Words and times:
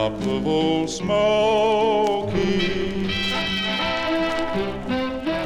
top 0.00 0.12
of 0.22 0.46
old 0.46 0.88
Smoky. 0.88 2.32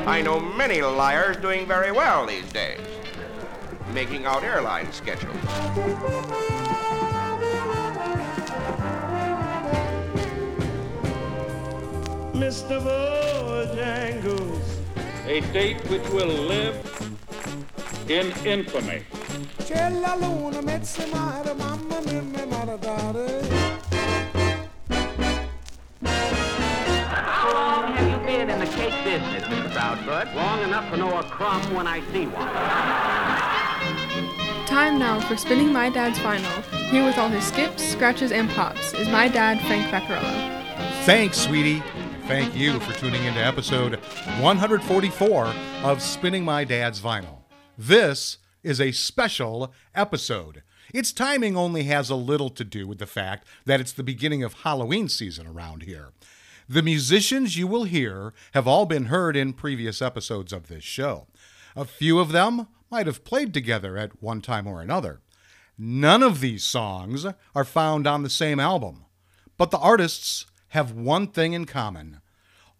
I 0.07 0.23
know 0.23 0.39
many 0.39 0.81
liars 0.81 1.37
doing 1.39 1.67
very 1.67 1.91
well 1.91 2.25
these 2.25 2.49
days, 2.53 2.79
making 3.93 4.27
out 4.27 4.45
airline 4.45 4.93
schedules. 4.93 5.35
Mr. 12.43 12.77
Bojangles. 12.87 14.67
A 15.27 15.41
date 15.53 15.81
which 15.91 16.09
will 16.11 16.35
live 16.55 16.77
in 18.09 18.31
infamy. 18.47 19.03
Been 28.45 28.61
in 28.61 28.69
the 28.69 28.77
cake 28.77 28.93
business, 29.05 29.43
Mr. 29.45 29.71
Proudfoot? 29.71 30.35
Long 30.35 30.61
enough 30.65 30.91
to 30.91 30.99
know 30.99 31.19
a 31.19 31.23
crumb 31.23 31.63
when 31.73 31.87
I 31.87 32.03
see 32.13 32.27
one. 32.27 32.47
Time 34.67 34.99
now 34.99 35.19
for 35.19 35.35
spinning 35.35 35.73
my 35.73 35.89
dad's 35.89 36.19
vinyl. 36.19 36.63
Here 36.91 37.07
with 37.07 37.17
all 37.17 37.31
his 37.31 37.43
skips, 37.43 37.83
scratches, 37.83 38.33
and 38.33 38.51
pops 38.51 38.93
is 38.93 39.09
my 39.09 39.29
dad, 39.29 39.59
Frank 39.67 39.87
Vaccarello. 39.87 41.05
Thanks, 41.07 41.39
sweetie. 41.39 41.83
Thank 42.27 42.55
you 42.55 42.81
for 42.81 42.93
tuning 42.93 43.25
into 43.25 43.41
episode 43.41 43.95
144 44.41 45.47
of 45.83 46.03
Spinning 46.03 46.45
My 46.45 46.65
Dad's 46.65 47.01
Vinyl. 47.01 47.45
This 47.79 48.37
is 48.63 48.79
a 48.79 48.93
special 48.93 49.73
episode. 49.95 50.63
Its 50.93 51.15
timing 51.15 51.57
only 51.57 51.85
has 51.85 52.11
a 52.11 52.15
little 52.15 52.51
to 52.51 52.63
do 52.63 52.87
with 52.87 52.99
the 52.99 53.07
fact 53.07 53.49
that 53.65 53.81
it's 53.81 53.93
the 53.93 54.03
beginning 54.03 54.43
of 54.43 54.53
Halloween 54.53 55.09
season 55.09 55.47
around 55.47 55.85
here. 55.85 56.11
The 56.69 56.83
musicians 56.83 57.57
you 57.57 57.67
will 57.67 57.85
hear 57.85 58.33
have 58.53 58.67
all 58.67 58.87
been 58.87 59.07
heard 59.07 59.37
in 59.37 59.53
previous 59.53 60.01
episodes 60.01 60.53
of 60.53 60.69
this 60.69 60.85
show. 60.85 61.27
A 61.77 61.85
few 61.85 62.19
of 62.19 62.33
them 62.33 62.69
might 62.91 63.07
have 63.07 63.25
played 63.25 63.53
together 63.53 63.97
at 63.97 64.23
one 64.23 64.41
time 64.41 64.67
or 64.67 64.81
another. 64.81 65.21
None 65.77 66.23
of 66.23 66.41
these 66.41 66.65
songs 66.65 67.27
are 67.55 67.65
found 67.65 68.07
on 68.07 68.23
the 68.23 68.31
same 68.31 68.61
album, 68.61 69.05
but 69.59 69.71
the 69.71 69.79
artists 69.79 70.47
have 70.69 70.93
one 70.93 71.27
thing 71.27 71.53
in 71.53 71.65
common 71.65 72.21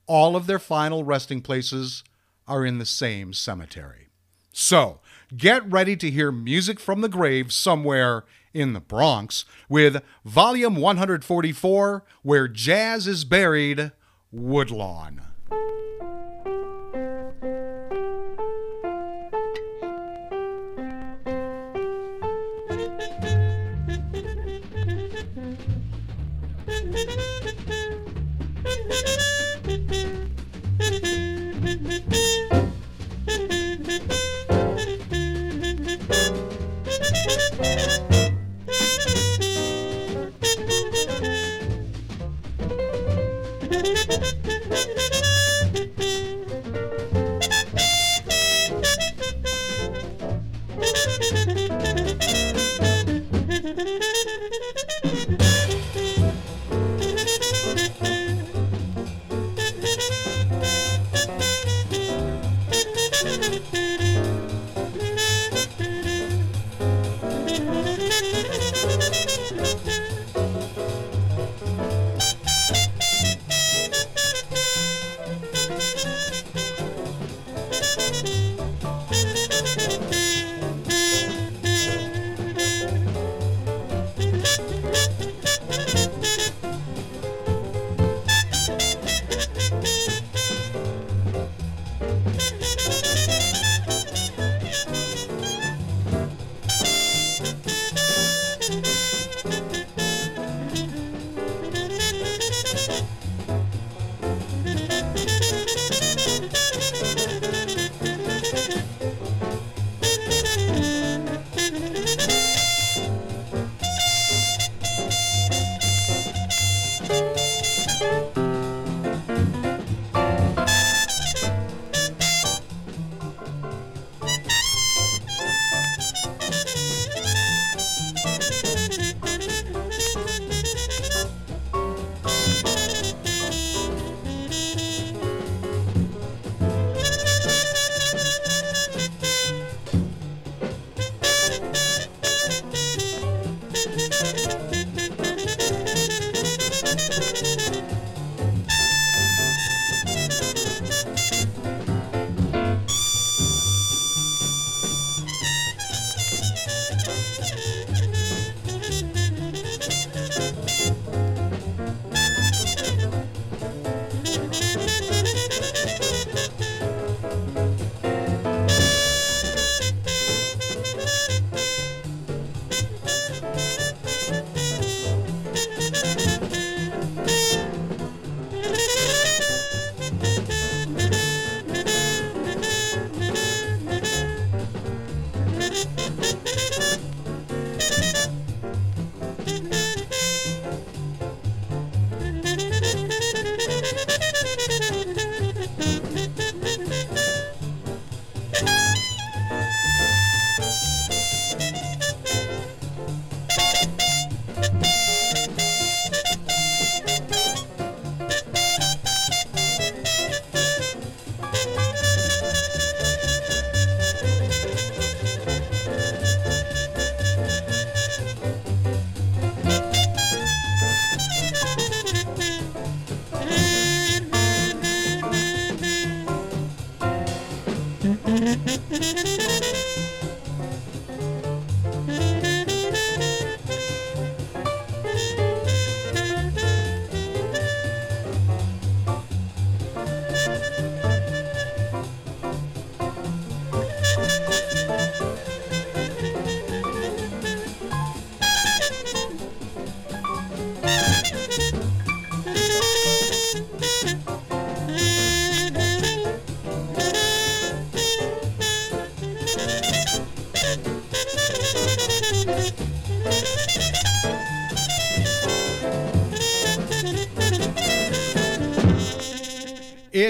all 0.07 0.37
of 0.37 0.47
their 0.47 0.59
final 0.59 1.03
resting 1.03 1.41
places 1.41 2.05
are 2.47 2.65
in 2.65 2.79
the 2.79 2.87
same 2.87 3.33
cemetery. 3.33 4.09
So, 4.53 5.01
get 5.37 5.69
ready 5.71 5.97
to 5.97 6.11
hear 6.11 6.31
music 6.31 6.79
from 6.79 7.01
the 7.01 7.09
grave 7.09 7.53
somewhere 7.53 8.25
in 8.55 8.73
the 8.73 8.81
Bronx 8.81 9.45
with 9.69 10.03
Volume 10.25 10.77
144 10.77 12.05
Where 12.23 12.49
Jazz 12.49 13.07
is 13.07 13.25
Buried 13.25 13.93
Woodlawn. 14.33 15.34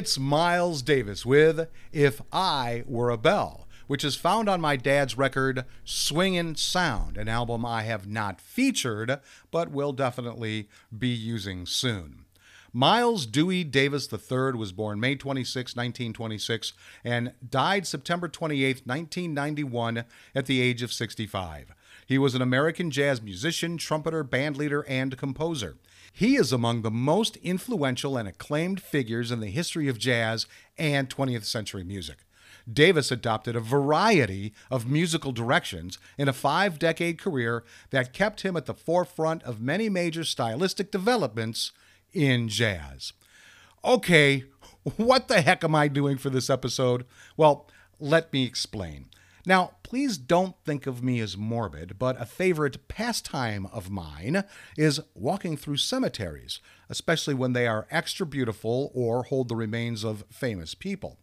It's 0.05 0.19
Miles 0.19 0.83
Davis 0.83 1.25
with 1.25 1.67
If 1.91 2.21
I 2.31 2.85
Were 2.87 3.09
a 3.09 3.17
Bell, 3.17 3.67
which 3.87 4.05
is 4.05 4.17
found 4.17 4.51
on 4.51 4.61
my 4.61 4.77
dad's 4.77 5.17
record 5.17 5.65
Swingin' 5.83 6.57
Sound, 6.57 7.17
an 7.17 7.27
album 7.27 7.65
I 7.65 7.85
have 7.85 8.07
not 8.07 8.39
featured, 8.39 9.19
but 9.51 9.71
will 9.71 9.93
definitely 9.93 10.69
be 10.95 11.09
using 11.09 11.65
soon. 11.65 12.27
Miles 12.71 13.25
Dewey 13.25 13.65
Davis 13.65 14.13
III 14.13 14.53
was 14.59 14.73
born 14.73 15.01
May 15.01 15.15
26, 15.15 15.75
1926, 15.75 16.75
and 17.03 17.33
died 17.49 17.87
September 17.87 18.29
28, 18.29 18.83
1991, 18.85 20.05
at 20.35 20.45
the 20.45 20.61
age 20.61 20.83
of 20.83 20.93
65. 20.93 21.73
He 22.07 22.19
was 22.19 22.35
an 22.35 22.43
American 22.43 22.91
jazz 22.91 23.23
musician, 23.23 23.79
trumpeter, 23.79 24.23
bandleader, 24.23 24.85
and 24.87 25.17
composer. 25.17 25.77
He 26.17 26.37
is 26.37 26.53
among 26.53 26.83
the 26.83 26.93
most 26.93 27.37
influential 27.39 28.17
and 28.17 28.29
acclaimed 28.29 28.81
figures 28.81 29.33
in 29.33 29.41
the 29.41 29.49
history 29.49 29.89
of 29.89 29.99
jazz 29.99 30.47
and 30.79 31.11
20th 31.11 31.45
century 31.45 31.83
music. 31.83 32.19
Davis 32.73 33.11
adopted 33.11 33.57
a 33.57 33.61
variety 33.61 34.55
of 34.71 34.89
musical 34.89 35.33
directions 35.33 35.99
in 36.17 36.29
a 36.29 36.33
five 36.33 36.79
decade 36.79 37.19
career 37.19 37.65
that 37.91 38.13
kept 38.13 38.43
him 38.43 38.57
at 38.57 38.67
the 38.67 38.75
forefront 38.75 39.43
of 39.43 39.61
many 39.61 39.89
major 39.89 40.23
stylistic 40.23 40.93
developments 40.93 41.73
in 42.13 42.49
jazz. 42.49 43.13
Okay, 43.85 44.45
what 44.97 45.27
the 45.27 45.41
heck 45.41 45.65
am 45.65 45.75
I 45.75 45.89
doing 45.89 46.17
for 46.17 46.31
this 46.31 46.49
episode? 46.49 47.05
Well, 47.37 47.69
let 47.99 48.33
me 48.33 48.45
explain. 48.45 49.07
Now, 49.47 49.73
please 49.83 50.17
don't 50.17 50.57
think 50.65 50.87
of 50.87 51.03
me 51.03 51.21
as 51.21 51.37
morbid, 51.37 51.99
but 51.99 52.21
a 52.21 52.25
favorite 52.25 52.89
pastime 52.89 53.67
of 53.67 53.91
mine 53.91 54.45
is 54.79 55.01
walking 55.15 55.59
through 55.59 55.77
cemeteries, 55.77 56.61
especially 56.89 57.35
when 57.35 57.53
they 57.53 57.67
are 57.67 57.87
extra 57.91 58.25
beautiful 58.25 58.91
or 58.95 59.25
hold 59.25 59.49
the 59.49 59.57
remains 59.57 60.03
of 60.03 60.25
famous 60.31 60.75
people. 60.75 61.19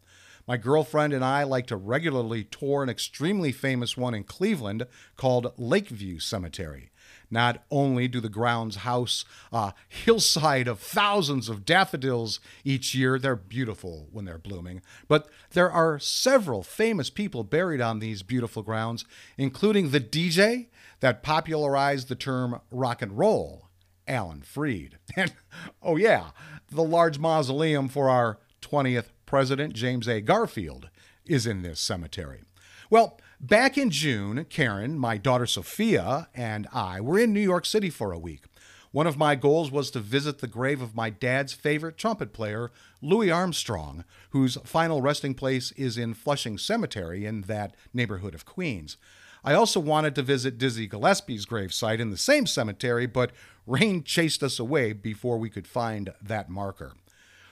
My 0.48 0.58
girlfriend 0.58 1.14
and 1.14 1.26
I 1.26 1.44
like 1.44 1.66
to 1.68 1.76
regularly 1.76 2.44
tour 2.44 2.84
an 2.84 2.90
extremely 2.90 3.52
famous 3.52 3.98
one 3.98 4.14
in 4.14 4.24
Cleveland 4.24 4.86
called 5.16 5.54
Lakeview 5.58 6.20
Cemetery. 6.20 6.91
Not 7.32 7.64
only 7.72 8.10
do 8.10 8.20
the 8.20 8.30
grounds 8.30 8.78
house 8.78 9.24
a 9.52 9.74
hillside 9.88 10.68
of 10.68 10.80
thousands 10.80 11.48
of 11.48 11.66
daffodils 11.66 12.42
each 12.66 12.94
year, 12.94 13.18
they're 13.18 13.36
beautiful 13.38 14.10
when 14.12 14.26
they're 14.26 14.38
blooming, 14.38 14.82
but 15.08 15.30
there 15.52 15.72
are 15.72 15.98
several 15.98 16.62
famous 16.62 17.10
people 17.10 17.44
buried 17.44 17.82
on 17.82 18.00
these 18.00 18.22
beautiful 18.22 18.62
grounds, 18.62 19.06
including 19.38 19.90
the 19.90 20.02
DJ 20.02 20.68
that 21.00 21.24
popularized 21.24 22.10
the 22.10 22.16
term 22.16 22.60
rock 22.70 23.02
and 23.02 23.18
roll, 23.18 23.70
Alan 24.08 24.42
Freed. 24.42 24.98
And 25.16 25.34
oh, 25.82 25.98
yeah, 25.98 26.32
the 26.70 26.84
large 26.84 27.20
mausoleum 27.20 27.90
for 27.90 28.10
our 28.10 28.40
20th 28.62 29.08
president, 29.26 29.74
James 29.74 30.08
A. 30.08 30.22
Garfield, 30.22 30.90
is 31.26 31.46
in 31.46 31.62
this 31.62 31.80
cemetery. 31.80 32.44
Well, 32.90 33.20
back 33.42 33.78
in 33.78 33.90
June, 33.90 34.46
Karen, 34.50 34.98
my 34.98 35.18
daughter 35.18 35.48
Sophia, 35.48 36.30
and 36.36 36.68
I 36.72 37.02
were 37.02 37.20
in 37.20 37.34
New 37.34 37.42
York 37.42 37.66
City 37.66 37.90
for 37.90 38.12
a 38.12 38.20
week. 38.20 38.44
One 38.92 39.08
of 39.08 39.18
my 39.18 39.36
goals 39.36 39.72
was 39.72 39.90
to 39.92 40.00
visit 40.00 40.40
the 40.40 40.48
grave 40.48 40.82
of 40.82 40.96
my 40.96 41.10
dad's 41.10 41.54
favorite 41.54 41.98
trumpet 41.98 42.34
player, 42.34 42.72
Louis 43.02 43.32
Armstrong, 43.32 44.04
whose 44.30 44.58
final 44.64 45.02
resting 45.02 45.34
place 45.34 45.72
is 45.74 45.98
in 45.98 46.14
Flushing 46.14 46.58
Cemetery 46.58 47.26
in 47.26 47.42
that 47.44 47.76
neighborhood 47.94 48.36
of 48.36 48.46
Queens. 48.46 48.98
I 49.44 49.54
also 49.54 49.80
wanted 49.80 50.14
to 50.16 50.22
visit 50.22 50.58
Dizzy 50.58 50.88
Gillespie's 50.88 51.46
gravesite 51.48 52.00
in 52.00 52.12
the 52.12 52.18
same 52.18 52.46
cemetery, 52.46 53.08
but 53.08 53.32
rain 53.66 54.04
chased 54.04 54.44
us 54.44 54.60
away 54.60 54.94
before 54.94 55.38
we 55.38 55.50
could 55.50 55.66
find 55.66 56.14
that 56.22 56.50
marker. 56.50 56.94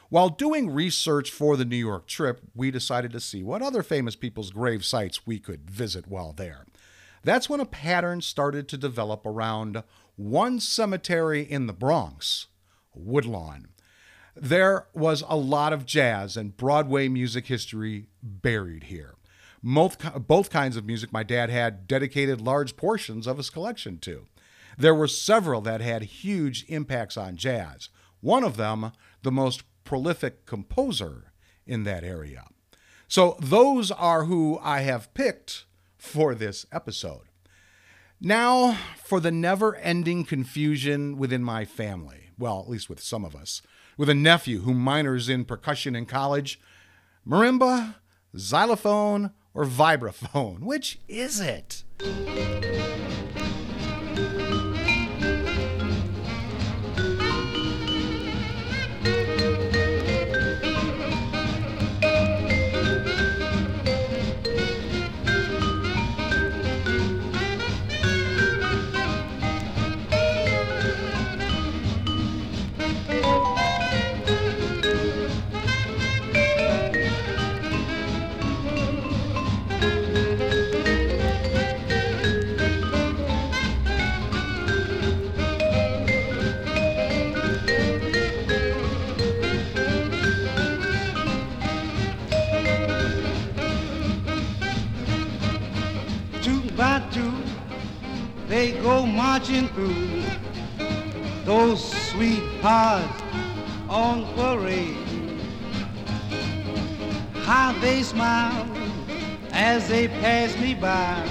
While 0.09 0.29
doing 0.29 0.71
research 0.71 1.29
for 1.29 1.55
the 1.55 1.65
New 1.65 1.77
York 1.77 2.07
trip, 2.07 2.41
we 2.55 2.71
decided 2.71 3.11
to 3.11 3.19
see 3.19 3.43
what 3.43 3.61
other 3.61 3.83
famous 3.83 4.15
people's 4.15 4.49
grave 4.49 4.83
sites 4.83 5.27
we 5.27 5.37
could 5.37 5.69
visit 5.69 6.07
while 6.07 6.33
there. 6.33 6.65
That's 7.23 7.47
when 7.47 7.59
a 7.59 7.65
pattern 7.65 8.21
started 8.21 8.67
to 8.69 8.77
develop 8.77 9.23
around 9.23 9.83
one 10.15 10.59
cemetery 10.59 11.43
in 11.43 11.67
the 11.67 11.73
Bronx, 11.73 12.47
Woodlawn. 12.95 13.67
There 14.35 14.87
was 14.95 15.23
a 15.27 15.37
lot 15.37 15.73
of 15.73 15.85
jazz 15.85 16.35
and 16.35 16.57
Broadway 16.57 17.07
music 17.07 17.45
history 17.45 18.07
buried 18.23 18.85
here. 18.85 19.15
Both, 19.61 20.27
both 20.27 20.49
kinds 20.49 20.75
of 20.75 20.85
music 20.85 21.13
my 21.13 21.23
dad 21.23 21.51
had 21.51 21.87
dedicated 21.87 22.41
large 22.41 22.75
portions 22.75 23.27
of 23.27 23.37
his 23.37 23.49
collection 23.51 23.99
to. 23.99 24.25
There 24.77 24.95
were 24.95 25.07
several 25.07 25.61
that 25.61 25.81
had 25.81 26.03
huge 26.03 26.65
impacts 26.67 27.17
on 27.17 27.35
jazz. 27.35 27.89
One 28.21 28.43
of 28.43 28.57
them, 28.57 28.93
the 29.21 29.31
most 29.31 29.63
prolific 29.89 30.45
composer 30.45 31.33
in 31.65 31.83
that 31.83 32.03
area. 32.03 32.45
So, 33.07 33.35
those 33.39 33.89
are 33.89 34.25
who 34.25 34.59
I 34.61 34.81
have 34.81 35.11
picked 35.15 35.65
for 35.97 36.35
this 36.35 36.67
episode. 36.71 37.23
Now, 38.21 38.77
for 39.03 39.19
the 39.19 39.31
never 39.31 39.75
ending 39.77 40.25
confusion 40.25 41.17
within 41.17 41.43
my 41.43 41.65
family. 41.65 42.29
Well, 42.37 42.59
at 42.59 42.69
least 42.69 42.87
with 42.87 43.01
some 43.01 43.25
of 43.25 43.35
us. 43.35 43.63
With 43.97 44.09
a 44.09 44.13
nephew 44.13 44.59
who 44.59 44.75
minors 44.75 45.27
in 45.27 45.43
percussion 45.43 45.95
in 45.95 46.05
college. 46.05 46.61
Marimba, 47.27 47.95
xylophone, 48.37 49.31
or 49.55 49.65
vibraphone? 49.65 50.59
Which 50.59 50.99
is 51.07 51.39
it? 51.39 51.83
Through 99.67 100.23
those 101.45 101.83
sweethearts 102.09 103.21
on 103.89 104.25
parade. 104.35 104.97
How 107.43 107.73
they 107.81 108.03
smile 108.03 108.67
as 109.51 109.87
they 109.87 110.07
pass 110.07 110.57
me 110.57 110.75
by. 110.75 111.27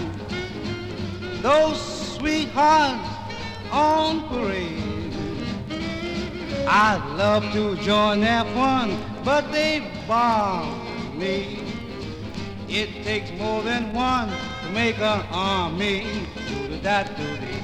Those 1.40 1.80
sweethearts 2.16 3.08
on 3.70 4.28
parade. 4.28 5.14
I'd 6.66 7.14
love 7.16 7.44
to 7.52 7.76
join 7.76 8.20
their 8.20 8.44
fun, 8.54 8.99
but 9.25 9.50
they 9.52 9.90
bar 10.06 10.66
me. 11.14 11.62
It 12.68 13.04
takes 13.04 13.30
more 13.32 13.62
than 13.62 13.92
one 13.94 14.28
to 14.28 14.70
make 14.73 14.99
an 14.99 15.25
army. 15.30 16.26
Do 16.68 16.78
that, 16.80 17.16
do 17.16 17.57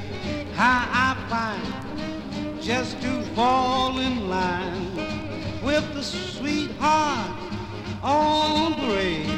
How 0.57 0.87
I 0.89 1.17
find 1.29 2.63
just 2.63 3.01
to 3.03 3.23
fall 3.35 3.99
in 3.99 4.29
line 4.29 4.95
with 5.65 5.93
the 5.95 6.03
sweetheart 6.03 7.31
on 8.03 8.75
parade. 8.75 9.35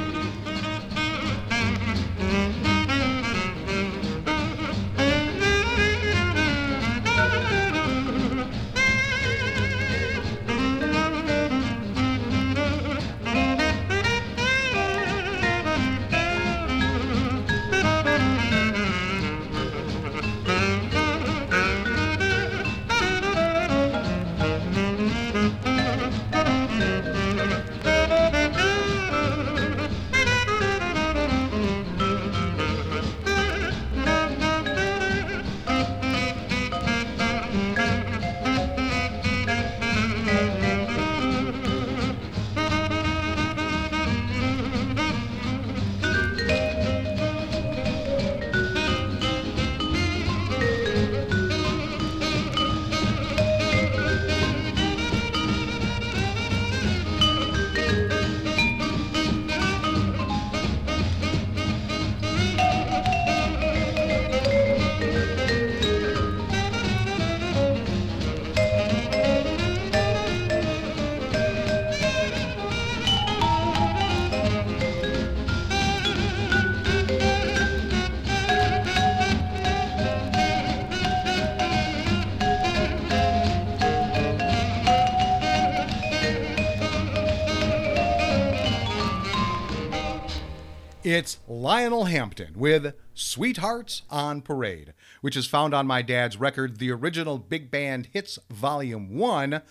It's 91.06 91.38
Lionel 91.46 92.06
Hampton 92.06 92.54
with 92.56 92.92
Sweethearts 93.14 94.02
on 94.10 94.42
Parade, 94.42 94.92
which 95.20 95.36
is 95.36 95.46
found 95.46 95.72
on 95.72 95.86
my 95.86 96.02
dad's 96.02 96.36
record, 96.36 96.78
The 96.80 96.90
Original 96.90 97.38
Big 97.38 97.70
Band 97.70 98.08
Hits 98.12 98.40
Volume 98.50 99.14
1. 99.14 99.62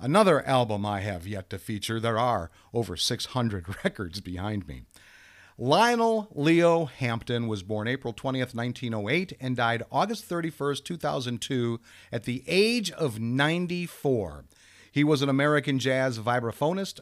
Another 0.00 0.44
album 0.44 0.84
I 0.84 1.02
have 1.02 1.28
yet 1.28 1.48
to 1.50 1.60
feature. 1.60 2.00
There 2.00 2.18
are 2.18 2.50
over 2.74 2.96
600 2.96 3.76
records 3.84 4.20
behind 4.20 4.66
me. 4.66 4.82
Lionel 5.56 6.26
Leo 6.34 6.86
Hampton 6.86 7.46
was 7.46 7.62
born 7.62 7.86
April 7.86 8.12
20th, 8.12 8.52
1908, 8.52 9.34
and 9.38 9.56
died 9.56 9.84
August 9.92 10.28
31st, 10.28 10.82
2002, 10.82 11.78
at 12.10 12.24
the 12.24 12.42
age 12.48 12.90
of 12.90 13.20
94. 13.20 14.44
He 14.90 15.04
was 15.04 15.22
an 15.22 15.28
American 15.28 15.78
jazz 15.78 16.18
vibraphonist, 16.18 16.98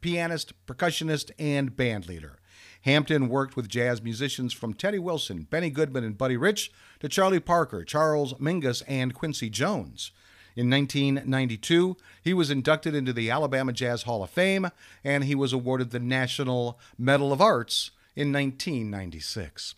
pianist, 0.00 0.52
percussionist, 0.64 1.32
and 1.40 1.72
bandleader. 1.76 2.36
Hampton 2.82 3.28
worked 3.28 3.56
with 3.56 3.68
jazz 3.68 4.02
musicians 4.02 4.52
from 4.52 4.74
Teddy 4.74 4.98
Wilson, 4.98 5.46
Benny 5.50 5.70
Goodman, 5.70 6.04
and 6.04 6.18
Buddy 6.18 6.36
Rich 6.36 6.72
to 7.00 7.08
Charlie 7.08 7.40
Parker, 7.40 7.84
Charles 7.84 8.34
Mingus, 8.34 8.82
and 8.86 9.14
Quincy 9.14 9.48
Jones. 9.48 10.10
In 10.54 10.68
1992, 10.68 11.96
he 12.22 12.34
was 12.34 12.50
inducted 12.50 12.94
into 12.94 13.12
the 13.12 13.30
Alabama 13.30 13.72
Jazz 13.72 14.02
Hall 14.02 14.22
of 14.22 14.30
Fame, 14.30 14.68
and 15.02 15.24
he 15.24 15.34
was 15.34 15.52
awarded 15.52 15.90
the 15.90 15.98
National 15.98 16.78
Medal 16.98 17.32
of 17.32 17.40
Arts 17.40 17.92
in 18.14 18.32
1996. 18.32 19.74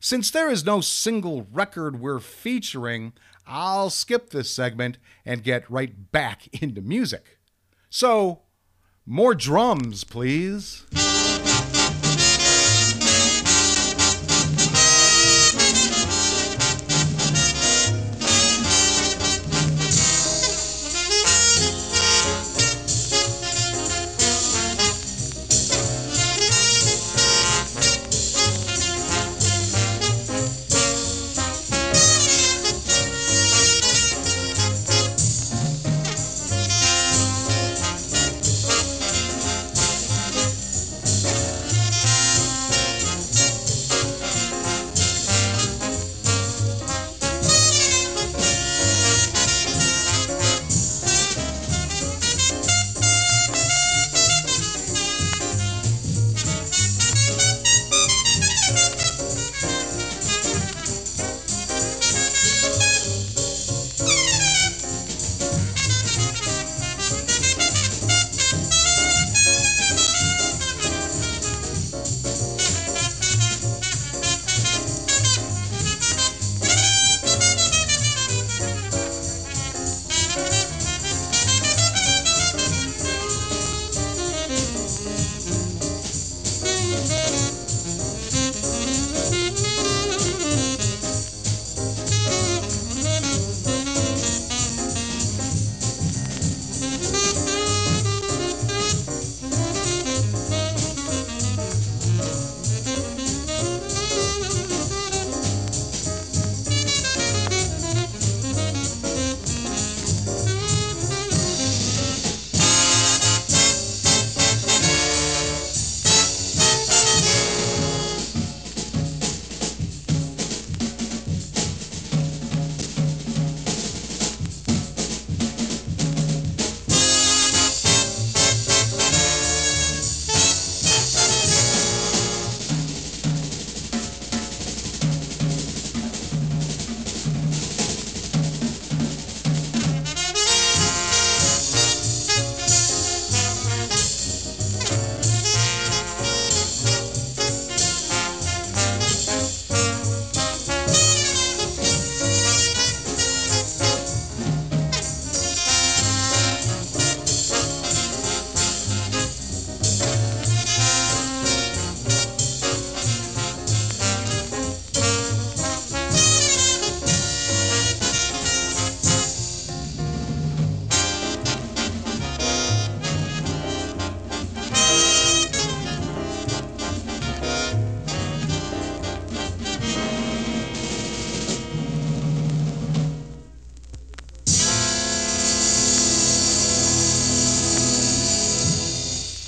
Since 0.00 0.30
there 0.30 0.50
is 0.50 0.66
no 0.66 0.82
single 0.82 1.46
record 1.50 1.98
we're 1.98 2.20
featuring, 2.20 3.14
I'll 3.46 3.88
skip 3.88 4.30
this 4.30 4.50
segment 4.50 4.98
and 5.24 5.42
get 5.42 5.70
right 5.70 6.12
back 6.12 6.48
into 6.62 6.82
music. 6.82 7.38
So, 7.88 8.42
more 9.06 9.34
drums, 9.34 10.04
please. 10.04 10.84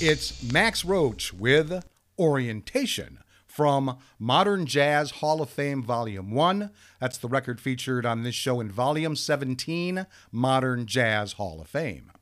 It's 0.09 0.41
Max 0.53 0.85
Roach 0.85 1.33
with 1.33 1.85
Orientation 2.17 3.19
from 3.45 3.99
Modern 4.21 4.65
Jazz 4.65 5.11
Hall 5.11 5.43
of 5.43 5.51
Fame 5.51 5.83
Volume 5.83 6.31
1. 6.31 6.71
That's 7.01 7.19
the 7.19 7.27
record 7.27 7.61
featured 7.61 8.07
on 8.07 8.23
this 8.23 8.37
show 8.37 8.61
in 8.61 8.71
Volume 8.71 9.17
17, 9.17 10.07
Modern 10.31 10.87
Jazz 10.87 11.33
Hall 11.33 11.61
of 11.61 11.67
Fame. 11.67 12.13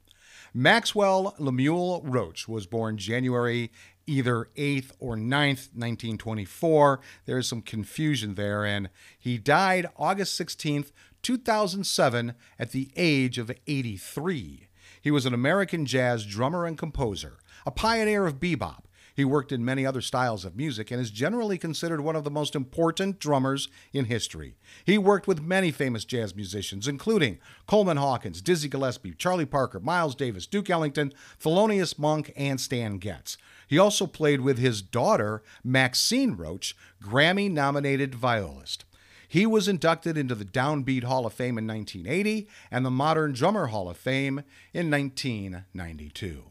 Maxwell 0.54 1.34
Lemuel 1.38 2.00
Roach 2.06 2.48
was 2.48 2.66
born 2.66 2.96
January 2.96 3.70
either 4.06 4.48
8th 4.56 4.92
or 4.98 5.14
9th, 5.14 5.68
1924. 5.74 7.00
There's 7.26 7.46
some 7.46 7.60
confusion 7.60 8.34
there, 8.34 8.64
and 8.64 8.88
he 9.18 9.36
died 9.36 9.90
August 9.98 10.40
16th, 10.40 10.90
2007, 11.20 12.32
at 12.58 12.70
the 12.70 12.88
age 12.96 13.36
of 13.36 13.52
83. 13.66 14.68
He 15.02 15.10
was 15.10 15.26
an 15.26 15.34
American 15.34 15.84
jazz 15.84 16.24
drummer 16.24 16.64
and 16.64 16.78
composer 16.78 17.36
a 17.66 17.70
pioneer 17.70 18.26
of 18.26 18.40
bebop. 18.40 18.84
He 19.14 19.24
worked 19.24 19.52
in 19.52 19.64
many 19.64 19.86
other 19.86 20.00
styles 20.00 20.44
of 20.44 20.56
music 20.56 20.90
and 20.90 21.00
is 21.00 21.10
generally 21.10 21.56
considered 21.56 22.00
one 22.00 22.16
of 22.16 22.24
the 22.24 22.30
most 22.30 22.56
important 22.56 23.20
drummers 23.20 23.68
in 23.92 24.06
history. 24.06 24.56
He 24.84 24.98
worked 24.98 25.28
with 25.28 25.40
many 25.40 25.70
famous 25.70 26.04
jazz 26.04 26.34
musicians, 26.34 26.88
including 26.88 27.38
Coleman 27.66 27.96
Hawkins, 27.96 28.42
Dizzy 28.42 28.68
Gillespie, 28.68 29.14
Charlie 29.14 29.46
Parker, 29.46 29.78
Miles 29.78 30.16
Davis, 30.16 30.46
Duke 30.46 30.68
Ellington, 30.68 31.12
Thelonious 31.40 31.96
Monk, 31.96 32.32
and 32.36 32.60
Stan 32.60 32.98
Getz. 32.98 33.36
He 33.68 33.78
also 33.78 34.06
played 34.06 34.40
with 34.40 34.58
his 34.58 34.82
daughter, 34.82 35.42
Maxine 35.62 36.32
Roach, 36.32 36.76
Grammy 37.00 37.50
nominated 37.50 38.16
violist. 38.16 38.84
He 39.28 39.46
was 39.46 39.68
inducted 39.68 40.18
into 40.18 40.34
the 40.34 40.44
Downbeat 40.44 41.04
Hall 41.04 41.24
of 41.24 41.32
Fame 41.32 41.56
in 41.56 41.66
1980 41.66 42.48
and 42.70 42.84
the 42.84 42.90
Modern 42.90 43.32
Drummer 43.32 43.68
Hall 43.68 43.88
of 43.88 43.96
Fame 43.96 44.42
in 44.72 44.90
1992. 44.90 46.44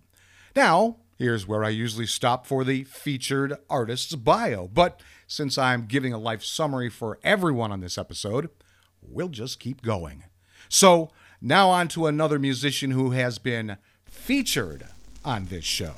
Now, 0.55 0.97
Here's 1.23 1.47
where 1.47 1.63
I 1.63 1.69
usually 1.69 2.05
stop 2.05 2.45
for 2.45 2.65
the 2.65 2.83
featured 2.83 3.55
artist's 3.69 4.13
bio. 4.13 4.67
But 4.67 4.99
since 5.25 5.57
I'm 5.57 5.85
giving 5.85 6.11
a 6.11 6.17
life 6.17 6.43
summary 6.43 6.89
for 6.89 7.17
everyone 7.23 7.71
on 7.71 7.79
this 7.79 7.97
episode, 7.97 8.49
we'll 9.01 9.29
just 9.29 9.57
keep 9.57 9.81
going. 9.81 10.25
So, 10.67 11.11
now 11.41 11.69
on 11.69 11.87
to 11.89 12.07
another 12.07 12.39
musician 12.39 12.91
who 12.91 13.11
has 13.11 13.39
been 13.39 13.77
featured 14.03 14.87
on 15.23 15.45
this 15.45 15.63
show. 15.63 15.93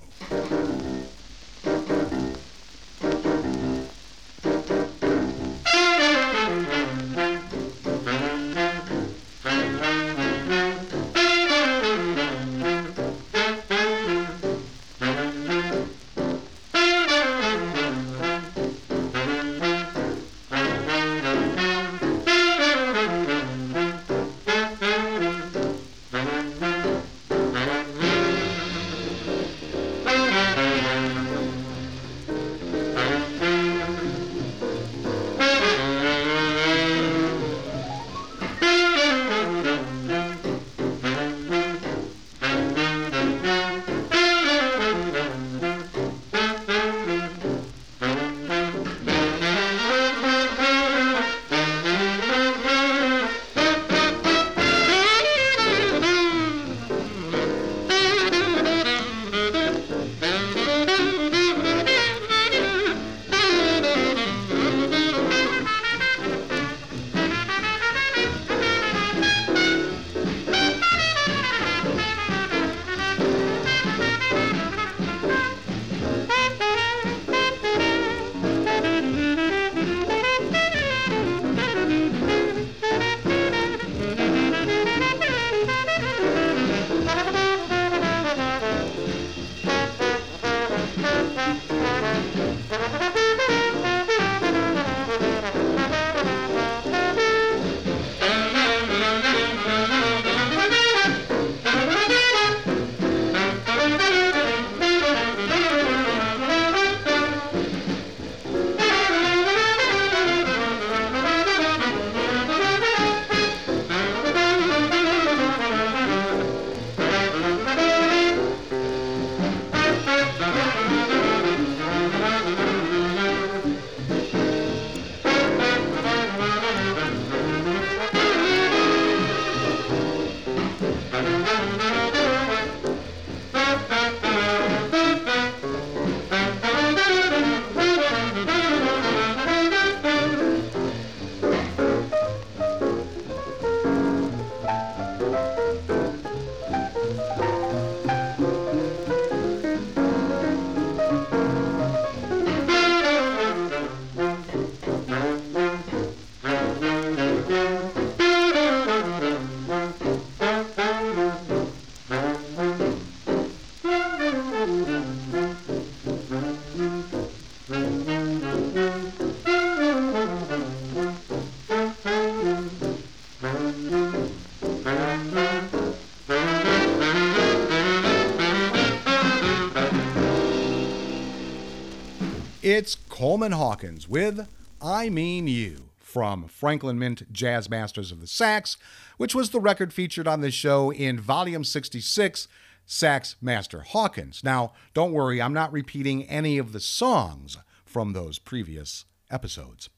Coleman 183.16 183.54
Hawkins 183.54 184.10
with 184.10 184.46
I 184.82 185.08
Mean 185.08 185.48
You 185.48 185.92
from 185.98 186.50
Franklin 186.50 187.00
Mint 187.00 187.32
Jazz 187.32 187.70
Masters 187.70 188.12
of 188.12 188.20
the 188.20 188.28
Sax, 188.28 188.76
which 189.16 189.34
was 189.34 189.52
the 189.52 189.62
record 189.62 189.94
featured 189.94 190.28
on 190.28 190.42
this 190.42 190.54
show 190.54 190.92
in 190.92 191.18
Volume 191.22 191.64
66, 191.64 192.50
Sax 192.86 193.38
Master 193.42 193.84
Hawkins. 193.84 194.44
Now, 194.44 194.74
don't 194.94 195.14
worry, 195.14 195.42
I'm 195.42 195.54
not 195.54 195.72
repeating 195.72 196.26
any 196.26 196.58
of 196.58 196.74
the 196.74 196.82
songs 196.82 197.58
from 197.86 198.12
those 198.12 198.38
previous 198.38 199.06
episodes. 199.32 199.90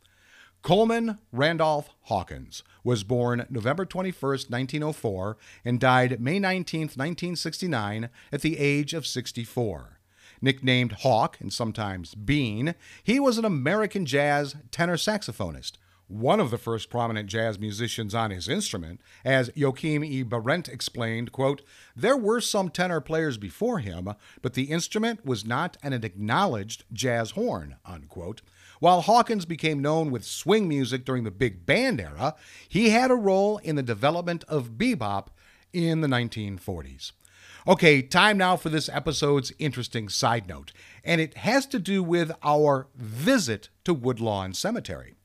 Coleman 0.61 1.17
Randolph 1.31 1.89
Hawkins 2.01 2.61
was 2.83 3.03
born 3.03 3.47
November 3.49 3.85
21, 3.85 4.13
1904, 4.21 5.37
and 5.65 5.79
died 5.79 6.21
May 6.21 6.37
19, 6.37 6.81
1969, 6.81 8.09
at 8.31 8.41
the 8.41 8.59
age 8.59 8.93
of 8.93 9.07
64. 9.07 9.96
Nicknamed 10.41 10.91
Hawk 10.93 11.37
and 11.39 11.51
sometimes 11.51 12.15
Bean, 12.15 12.75
he 13.03 13.19
was 13.19 13.37
an 13.37 13.45
American 13.45 14.05
jazz 14.05 14.55
tenor 14.71 14.97
saxophonist, 14.97 15.73
one 16.07 16.39
of 16.39 16.51
the 16.51 16.57
first 16.57 16.89
prominent 16.89 17.27
jazz 17.27 17.59
musicians 17.59 18.15
on 18.15 18.31
his 18.31 18.47
instrument. 18.47 19.01
As 19.25 19.51
Joachim 19.55 20.03
E. 20.03 20.23
Berendt 20.23 20.69
explained, 20.69 21.31
quote, 21.31 21.61
There 21.95 22.17
were 22.17 22.41
some 22.41 22.69
tenor 22.69 23.01
players 23.01 23.37
before 23.37 23.79
him, 23.79 24.13
but 24.41 24.53
the 24.53 24.65
instrument 24.65 25.25
was 25.25 25.45
not 25.45 25.77
an 25.83 25.93
acknowledged 25.93 26.85
jazz 26.93 27.31
horn, 27.31 27.75
unquote. 27.85 28.41
While 28.79 29.01
Hawkins 29.01 29.45
became 29.45 29.81
known 29.81 30.11
with 30.11 30.23
swing 30.23 30.67
music 30.67 31.03
during 31.03 31.23
the 31.23 31.31
big 31.31 31.65
band 31.65 31.99
era, 31.99 32.35
he 32.69 32.91
had 32.91 33.11
a 33.11 33.15
role 33.15 33.57
in 33.57 33.75
the 33.75 33.83
development 33.83 34.43
of 34.47 34.77
bebop 34.77 35.27
in 35.73 36.01
the 36.01 36.07
1940s. 36.07 37.11
Okay, 37.67 38.01
time 38.01 38.37
now 38.37 38.55
for 38.55 38.69
this 38.69 38.87
episode's 38.87 39.51
interesting 39.59 40.07
side 40.07 40.47
note, 40.47 40.71
and 41.03 41.19
it 41.19 41.39
has 41.39 41.65
to 41.65 41.79
do 41.79 42.01
with 42.01 42.31
our 42.41 42.87
visit 42.95 43.67
to 43.83 43.93
Woodlawn 43.93 44.53
Cemetery. 44.53 45.15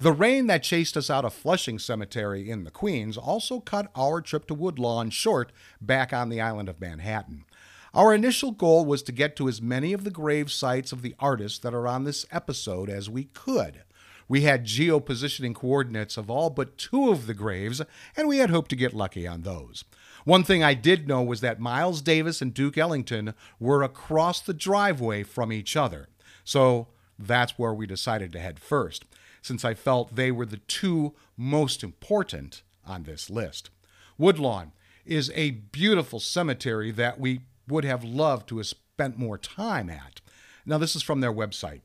The 0.00 0.10
rain 0.10 0.48
that 0.48 0.64
chased 0.64 0.96
us 0.96 1.10
out 1.10 1.24
of 1.24 1.32
Flushing 1.32 1.78
Cemetery 1.78 2.50
in 2.50 2.64
the 2.64 2.72
Queens 2.72 3.16
also 3.16 3.60
cut 3.60 3.92
our 3.94 4.20
trip 4.20 4.48
to 4.48 4.54
Woodlawn 4.54 5.10
short 5.10 5.52
back 5.80 6.12
on 6.12 6.28
the 6.28 6.40
island 6.40 6.68
of 6.68 6.80
Manhattan. 6.80 7.44
Our 7.94 8.12
initial 8.12 8.50
goal 8.50 8.84
was 8.84 9.04
to 9.04 9.12
get 9.12 9.36
to 9.36 9.46
as 9.46 9.62
many 9.62 9.92
of 9.92 10.02
the 10.02 10.10
grave 10.10 10.50
sites 10.50 10.90
of 10.90 11.02
the 11.02 11.14
artists 11.20 11.60
that 11.60 11.72
are 11.72 11.86
on 11.86 12.02
this 12.02 12.26
episode 12.32 12.90
as 12.90 13.08
we 13.08 13.26
could. 13.26 13.84
We 14.26 14.40
had 14.40 14.66
geopositioning 14.66 15.54
coordinates 15.54 16.16
of 16.16 16.30
all 16.30 16.50
but 16.50 16.78
two 16.78 17.10
of 17.10 17.28
the 17.28 17.34
graves, 17.34 17.80
and 18.16 18.26
we 18.26 18.38
had 18.38 18.50
hoped 18.50 18.70
to 18.70 18.76
get 18.76 18.92
lucky 18.92 19.24
on 19.24 19.42
those. 19.42 19.84
One 20.26 20.42
thing 20.42 20.64
I 20.64 20.74
did 20.74 21.06
know 21.06 21.22
was 21.22 21.40
that 21.42 21.60
Miles 21.60 22.02
Davis 22.02 22.42
and 22.42 22.52
Duke 22.52 22.76
Ellington 22.76 23.32
were 23.60 23.84
across 23.84 24.40
the 24.40 24.52
driveway 24.52 25.22
from 25.22 25.52
each 25.52 25.76
other. 25.76 26.08
So 26.42 26.88
that's 27.16 27.56
where 27.56 27.72
we 27.72 27.86
decided 27.86 28.32
to 28.32 28.40
head 28.40 28.58
first, 28.58 29.04
since 29.40 29.64
I 29.64 29.74
felt 29.74 30.16
they 30.16 30.32
were 30.32 30.44
the 30.44 30.56
two 30.56 31.14
most 31.36 31.84
important 31.84 32.62
on 32.84 33.04
this 33.04 33.30
list. 33.30 33.70
Woodlawn 34.18 34.72
is 35.04 35.30
a 35.36 35.52
beautiful 35.52 36.18
cemetery 36.18 36.90
that 36.90 37.20
we 37.20 37.42
would 37.68 37.84
have 37.84 38.02
loved 38.02 38.48
to 38.48 38.56
have 38.56 38.66
spent 38.66 39.16
more 39.16 39.38
time 39.38 39.88
at. 39.88 40.20
Now, 40.66 40.78
this 40.78 40.96
is 40.96 41.04
from 41.04 41.20
their 41.20 41.32
website. 41.32 41.82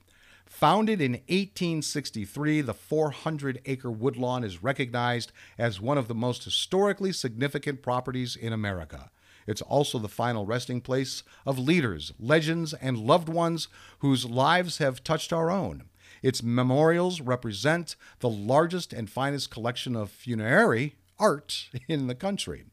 Founded 0.61 1.01
in 1.01 1.13
1863, 1.13 2.61
the 2.61 2.75
400 2.75 3.61
acre 3.65 3.89
woodlawn 3.89 4.43
is 4.43 4.61
recognized 4.61 5.31
as 5.57 5.81
one 5.81 5.97
of 5.97 6.07
the 6.07 6.13
most 6.13 6.43
historically 6.43 7.11
significant 7.11 7.81
properties 7.81 8.35
in 8.35 8.53
America. 8.53 9.09
It's 9.47 9.63
also 9.63 9.97
the 9.97 10.07
final 10.07 10.45
resting 10.45 10.79
place 10.79 11.23
of 11.47 11.57
leaders, 11.57 12.13
legends, 12.19 12.75
and 12.75 12.99
loved 12.99 13.27
ones 13.27 13.69
whose 14.01 14.29
lives 14.29 14.77
have 14.77 15.03
touched 15.03 15.33
our 15.33 15.49
own. 15.49 15.85
Its 16.21 16.43
memorials 16.43 17.21
represent 17.21 17.95
the 18.19 18.29
largest 18.29 18.93
and 18.93 19.09
finest 19.09 19.49
collection 19.49 19.95
of 19.95 20.11
funerary 20.11 20.93
art 21.17 21.71
in 21.87 22.05
the 22.05 22.13
country. 22.13 22.65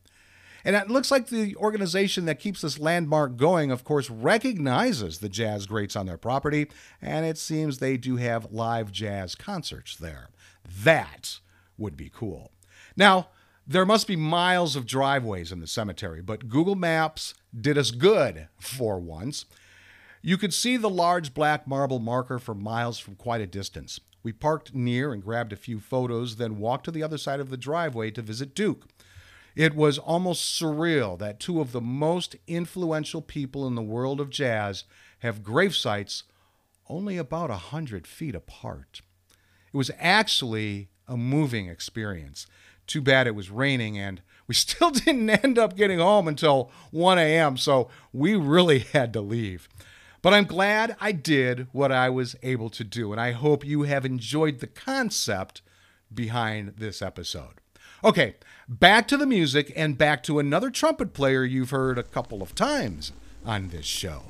And 0.69 0.77
it 0.77 0.91
looks 0.91 1.11
like 1.11 1.29
the 1.29 1.57
organization 1.57 2.27
that 2.27 2.41
keeps 2.41 2.61
this 2.61 2.79
landmark 2.79 3.39
going, 3.39 3.71
of 3.71 3.85
course, 3.85 4.11
recognizes 4.11 5.21
the 5.21 5.31
jazz 5.31 5.65
greats 5.65 5.97
on 5.97 6.05
their 6.05 6.19
property, 6.19 6.69
and 7.01 7.25
it 7.25 7.39
seems 7.39 7.79
they 7.79 7.97
do 7.97 8.17
have 8.17 8.53
live 8.53 8.93
jazz 8.93 9.35
concerts 9.35 9.97
there. 9.97 10.29
That 10.83 11.39
would 11.79 11.97
be 11.97 12.11
cool. 12.15 12.53
Now, 12.99 13.29
there 13.67 13.87
must 13.87 14.07
be 14.07 14.15
miles 14.15 14.77
of 14.77 14.85
driveways 14.85 15.53
in 15.53 15.61
the 15.61 15.67
cemetery, 15.67 16.21
but 16.21 16.51
Google 16.51 16.75
Maps 16.75 17.33
did 17.59 17.79
us 17.79 17.91
good 17.91 18.49
for 18.61 19.01
once. 19.01 19.47
You 20.21 20.37
could 20.37 20.53
see 20.53 20.77
the 20.77 20.91
large 20.91 21.33
black 21.33 21.67
marble 21.67 21.99
marker 21.99 22.39
for 22.39 22.55
miles 22.55 22.99
from 22.99 23.15
quite 23.15 23.41
a 23.41 23.47
distance. 23.47 24.01
We 24.23 24.33
parked 24.33 24.75
near 24.75 25.15
and 25.15 25.25
grabbed 25.25 25.55
a 25.55 25.57
few 25.57 25.81
photos, 25.81 26.37
then 26.37 26.59
walked 26.59 26.85
to 26.85 26.91
the 26.91 27.03
other 27.03 27.17
side 27.17 27.41
of 27.41 27.49
the 27.49 27.57
driveway 27.57 28.11
to 28.11 28.21
visit 28.21 28.55
Duke. 28.55 28.85
It 29.57 29.75
was 29.75 29.99
almost 29.99 30.61
surreal 30.61 31.19
that 31.19 31.41
two 31.41 31.61
of 31.61 31.73
the 31.73 31.81
most 31.81 32.37
influential 32.47 33.23
people 33.23 33.67
in 33.67 33.75
the 33.75 33.83
world 33.83 34.21
of 34.21 34.31
jazz 34.31 34.85
have 35.21 35.43
grave 35.43 35.75
sites 35.75 36.25
only 36.89 37.17
about 37.17 37.51
a 37.51 37.57
hundred 37.57 38.07
feet 38.07 38.35
apart. 38.35 39.03
It 39.73 39.77
was 39.77 39.91
actually 39.99 40.89
a 41.07 41.17
moving 41.17 41.69
experience. 41.69 42.47
Too 42.87 43.01
bad 43.01 43.27
it 43.27 43.35
was 43.35 43.51
raining 43.51 43.99
and 43.99 44.23
we 44.47 44.55
still 44.55 44.91
didn't 44.91 45.31
end 45.31 45.59
up 45.59 45.77
getting 45.77 45.99
home 45.99 46.27
until 46.27 46.71
1 46.91 47.19
a.m., 47.19 47.57
so 47.57 47.89
we 48.13 48.35
really 48.35 48.79
had 48.93 49.13
to 49.13 49.21
leave. 49.21 49.69
But 50.21 50.35
I'm 50.35 50.47
glad 50.47 50.97
I 51.01 51.13
did 51.13 51.69
what 51.73 51.93
I 51.93 52.11
was 52.11 52.35
able 52.43 52.71
to 52.71 52.83
do, 52.83 53.13
and 53.13 53.21
I 53.21 53.33
hope 53.33 53.65
you 53.65 53.83
have 53.83 54.05
enjoyed 54.05 54.59
the 54.59 54.67
concept 54.67 55.63
behind 56.13 56.75
this 56.79 57.01
episode. 57.01 57.61
Okay, 58.05 58.37
back 58.69 59.09
to 59.09 59.17
the 59.17 59.27
music 59.27 59.73
and 59.75 59.99
back 59.99 60.23
to 60.23 60.39
another 60.39 60.71
trumpet 60.71 61.13
player 61.13 61.45
you've 61.45 61.71
heard 61.71 61.99
a 61.99 62.05
couple 62.05 62.43
of 62.43 62.55
times 62.55 63.11
on 63.45 63.69
this 63.69 63.87
show. 63.87 64.23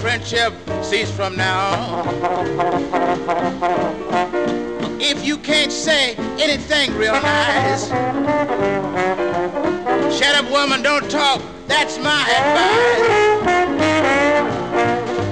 Friendship 0.00 0.54
cease 0.82 1.10
from 1.10 1.36
now. 1.36 2.02
If 4.98 5.24
you 5.24 5.36
can't 5.36 5.70
say 5.70 6.14
anything 6.38 6.94
real 6.96 7.12
nice, 7.12 7.88
shut 10.18 10.34
up, 10.34 10.50
woman, 10.50 10.82
don't 10.82 11.10
talk. 11.10 11.42
That's 11.66 11.98
my 11.98 12.22
advice. 12.38 13.46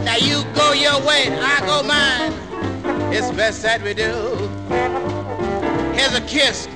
Now 0.04 0.16
you 0.16 0.44
go 0.54 0.72
your 0.72 1.00
way, 1.06 1.28
I 1.40 1.60
go 1.64 1.82
mine. 1.82 2.32
It's 3.12 3.30
best 3.30 3.62
that 3.62 3.82
we 3.82 3.94
do. 3.94 4.36
Here's 5.96 6.14
a 6.14 6.20
kiss. 6.26 6.68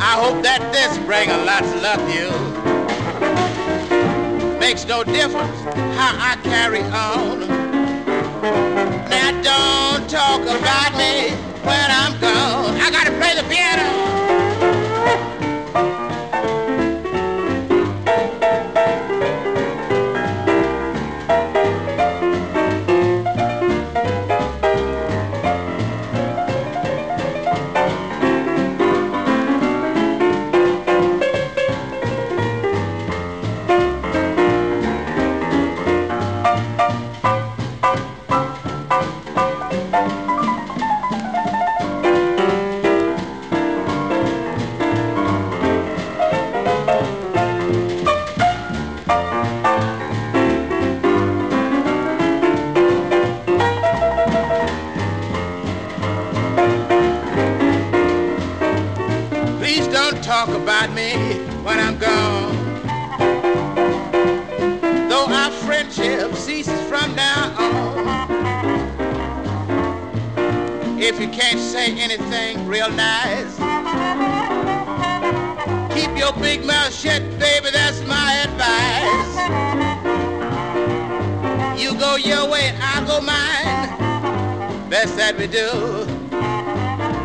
I 0.00 0.14
hope 0.22 0.42
that 0.44 0.72
this 0.72 0.96
bring 1.06 1.30
a 1.30 1.38
lot 1.44 1.64
of 1.64 1.82
luck 1.82 1.98
to 1.98 2.12
you. 2.12 2.30
Makes 4.60 4.86
no 4.86 5.02
difference 5.02 5.61
how 5.94 6.12
I 6.18 6.36
carry 6.42 6.82
on. 6.82 7.40
Now 9.08 9.30
don't 9.42 10.08
talk 10.08 10.42
about 10.42 10.96
me 10.96 11.30
when 11.64 11.90
I'm 11.90 12.18
gone. 12.20 12.81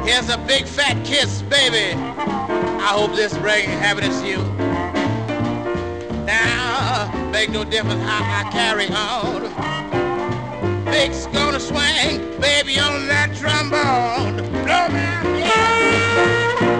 Here's 0.08 0.30
a 0.30 0.38
big 0.38 0.65
fat 0.65 1.06
kiss, 1.06 1.41
baby. 1.41 1.93
I 1.93 2.93
hope 2.93 3.13
this 3.13 3.38
brings 3.39 3.67
happiness 3.67 4.22
to 4.22 4.28
you. 4.28 4.38
Now, 6.24 7.12
make 7.30 7.50
no 7.50 7.65
difference 7.65 8.02
how 8.04 8.24
I 8.24 8.50
carry 8.50 8.88
on. 8.88 9.41
Big's 10.86 11.26
gonna 11.28 11.60
swing, 11.60 12.39
baby, 12.39 12.80
on 12.80 13.06
that 13.10 13.36
trombone. 13.36 14.38
Blow 14.63 14.88
me 14.88 15.04
away 15.41 16.77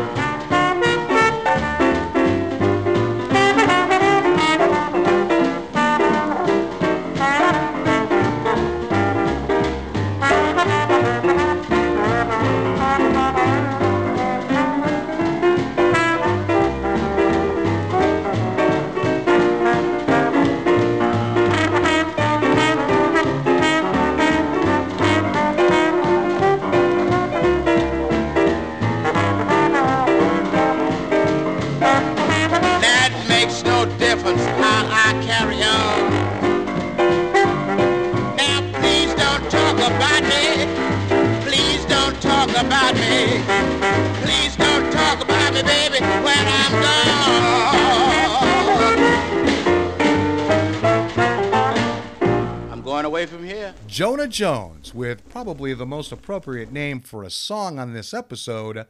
Jones, 54.38 54.93
with 54.93 55.28
probably 55.30 55.73
the 55.73 55.84
most 55.84 56.12
appropriate 56.12 56.71
name 56.71 57.00
for 57.00 57.23
a 57.23 57.30
song 57.32 57.80
on 57.80 57.93
this 57.93 58.13
episode, 58.13 58.86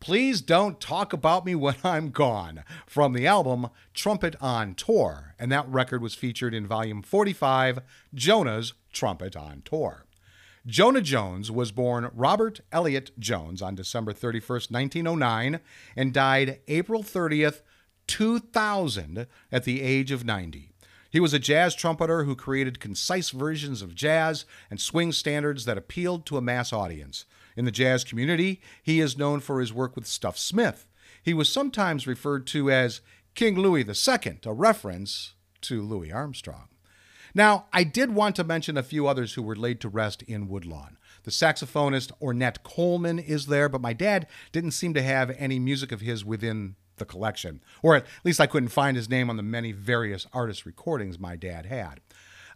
Please 0.00 0.40
Don't 0.40 0.80
Talk 0.80 1.12
About 1.12 1.46
Me 1.46 1.54
When 1.54 1.76
I'm 1.84 2.10
Gone, 2.10 2.64
from 2.84 3.12
the 3.12 3.24
album 3.24 3.68
Trumpet 3.94 4.34
on 4.40 4.74
Tour. 4.74 5.36
And 5.38 5.52
that 5.52 5.68
record 5.68 6.02
was 6.02 6.16
featured 6.16 6.52
in 6.52 6.66
volume 6.66 7.02
45, 7.02 7.78
Jonah's 8.12 8.74
Trumpet 8.92 9.36
on 9.36 9.62
Tour. 9.64 10.04
Jonah 10.66 11.00
Jones 11.00 11.48
was 11.48 11.70
born 11.70 12.10
Robert 12.12 12.60
Elliott 12.72 13.12
Jones 13.20 13.62
on 13.62 13.76
December 13.76 14.12
31st, 14.12 14.72
1909, 14.72 15.60
and 15.94 16.12
died 16.12 16.58
April 16.66 17.04
30th, 17.04 17.60
2000, 18.08 19.28
at 19.52 19.62
the 19.62 19.80
age 19.80 20.10
of 20.10 20.24
90. 20.24 20.67
He 21.10 21.20
was 21.20 21.32
a 21.32 21.38
jazz 21.38 21.74
trumpeter 21.74 22.24
who 22.24 22.36
created 22.36 22.80
concise 22.80 23.30
versions 23.30 23.80
of 23.80 23.94
jazz 23.94 24.44
and 24.70 24.80
swing 24.80 25.12
standards 25.12 25.64
that 25.64 25.78
appealed 25.78 26.26
to 26.26 26.36
a 26.36 26.42
mass 26.42 26.72
audience. 26.72 27.24
In 27.56 27.64
the 27.64 27.70
jazz 27.70 28.04
community, 28.04 28.60
he 28.82 29.00
is 29.00 29.16
known 29.18 29.40
for 29.40 29.60
his 29.60 29.72
work 29.72 29.96
with 29.96 30.06
Stuff 30.06 30.36
Smith. 30.38 30.86
He 31.22 31.34
was 31.34 31.50
sometimes 31.50 32.06
referred 32.06 32.46
to 32.48 32.70
as 32.70 33.00
King 33.34 33.56
Louis 33.56 33.86
II, 33.86 34.38
a 34.44 34.52
reference 34.52 35.34
to 35.62 35.82
Louis 35.82 36.12
Armstrong. 36.12 36.68
Now, 37.34 37.66
I 37.72 37.84
did 37.84 38.14
want 38.14 38.36
to 38.36 38.44
mention 38.44 38.76
a 38.76 38.82
few 38.82 39.06
others 39.06 39.34
who 39.34 39.42
were 39.42 39.56
laid 39.56 39.80
to 39.82 39.88
rest 39.88 40.22
in 40.22 40.48
Woodlawn. 40.48 40.98
The 41.24 41.30
saxophonist 41.30 42.10
Ornette 42.20 42.62
Coleman 42.62 43.18
is 43.18 43.46
there, 43.46 43.68
but 43.68 43.80
my 43.80 43.92
dad 43.92 44.26
didn't 44.52 44.70
seem 44.72 44.94
to 44.94 45.02
have 45.02 45.34
any 45.38 45.58
music 45.58 45.92
of 45.92 46.00
his 46.00 46.24
within 46.24 46.76
the 46.98 47.04
collection, 47.04 47.60
or 47.82 47.96
at 47.96 48.06
least 48.24 48.40
I 48.40 48.46
couldn't 48.46 48.70
find 48.70 48.96
his 48.96 49.08
name 49.08 49.30
on 49.30 49.36
the 49.36 49.42
many 49.42 49.72
various 49.72 50.26
artist 50.32 50.66
recordings 50.66 51.18
my 51.18 51.36
dad 51.36 51.66
had. 51.66 52.00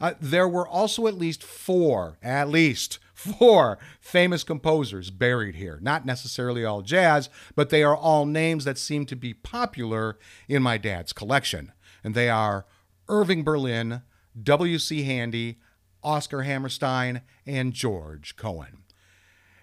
Uh, 0.00 0.14
there 0.20 0.48
were 0.48 0.66
also 0.66 1.07
at 1.07 1.14
least 1.16 1.44
four, 1.44 2.18
at 2.22 2.48
least 2.48 2.98
four 3.14 3.78
famous 4.00 4.42
composers 4.42 5.11
buried 5.11 5.55
here. 5.55 5.78
Not 5.81 6.05
necessarily 6.05 6.64
all 6.64 6.83
jazz, 6.83 7.31
but 7.55 7.70
they 7.70 7.85
are 7.85 7.96
all 7.96 8.26
names 8.26 8.64
that 8.64 8.78
seem 8.78 9.07
to 9.07 9.16
be 9.16 9.33
popular 9.33 10.18
in 10.48 10.61
my 10.61 10.76
dad's 10.76 11.12
collection. 11.12 11.72
And 12.02 12.16
they 12.16 12.28
are 12.28 12.66
Irving 13.09 13.44
Berlin, 13.44 14.02
W.C. 14.42 15.05
Handy, 15.05 15.61
Oscar 16.02 16.42
Hammerstein, 16.42 17.20
and 17.46 17.72
George 17.72 18.35
Cohan. 18.35 18.83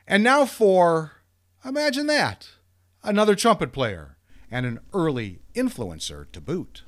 And 0.07 0.23
now 0.23 0.45
for, 0.45 1.23
imagine 1.65 2.07
that, 2.07 2.49
another 3.03 3.35
trumpet 3.35 3.73
player 3.73 4.17
and 4.51 4.65
an 4.65 4.79
early 4.93 5.39
influencer 5.53 6.25
to 6.31 6.41
boot. 6.41 6.83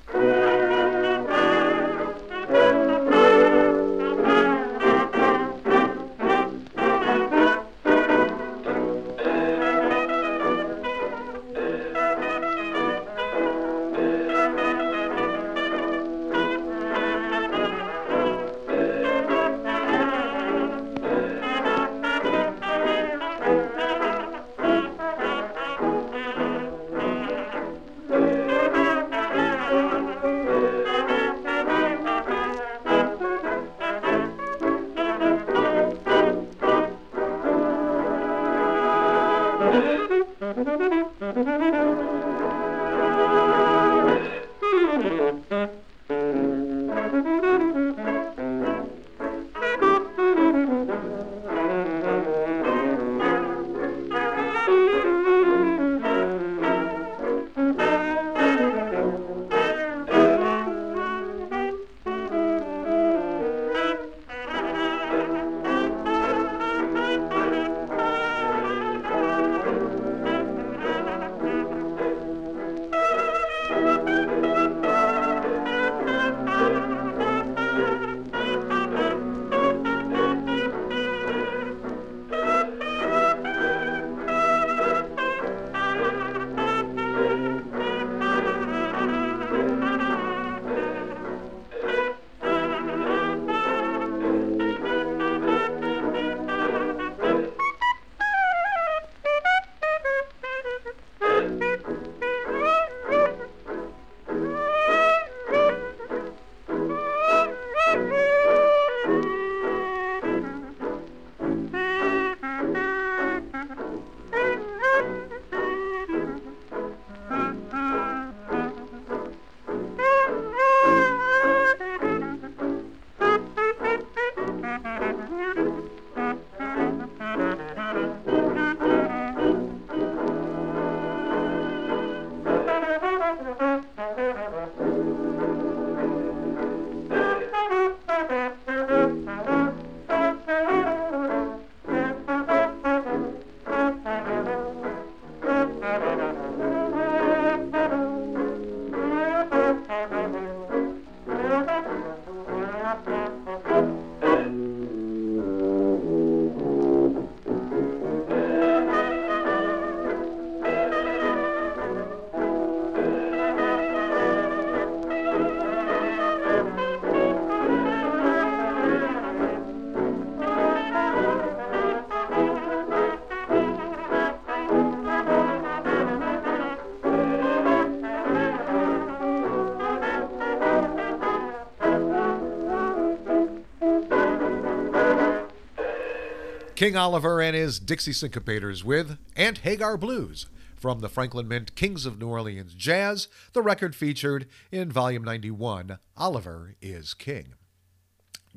King 186.82 186.98
Oliver 186.98 187.40
and 187.40 187.56
his 187.56 187.80
Dixie 187.80 188.12
Syncopators 188.12 188.84
with 188.84 189.20
Aunt 189.36 189.60
Hagar 189.60 189.98
Blues 189.98 190.48
from 190.76 191.00
the 191.00 191.10
Franklin 191.10 191.48
Mint 191.48 191.76
Kings 191.76 192.08
of 192.08 192.18
New 192.18 192.30
Orleans 192.30 192.74
Jazz, 192.74 193.28
the 193.54 193.62
record 193.62 193.96
featured 193.96 194.48
in 194.72 194.92
Volume 194.92 195.24
91, 195.24 196.00
Oliver 196.18 196.74
is 196.82 197.14
King. 197.14 197.54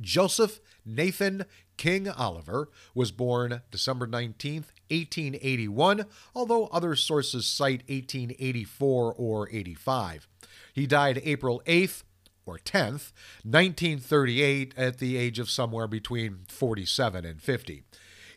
Joseph 0.00 0.60
Nathan 0.86 1.44
King 1.76 2.08
Oliver 2.08 2.70
was 2.94 3.12
born 3.12 3.60
December 3.70 4.06
19th, 4.06 4.72
1881, 4.88 6.06
although 6.34 6.68
other 6.68 6.96
sources 6.96 7.44
cite 7.44 7.82
1884 7.90 9.12
or 9.18 9.50
85. 9.50 10.28
He 10.72 10.86
died 10.86 11.20
April 11.24 11.60
8th, 11.66 12.04
or 12.46 12.56
10th, 12.56 13.12
1938, 13.42 14.72
at 14.78 14.96
the 14.96 15.18
age 15.18 15.38
of 15.38 15.50
somewhere 15.50 15.86
between 15.86 16.46
47 16.48 17.26
and 17.26 17.42
50. 17.42 17.84